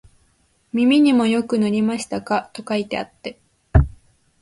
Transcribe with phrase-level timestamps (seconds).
[0.73, 3.37] 耳にもよく塗りましたか、と書いてあって、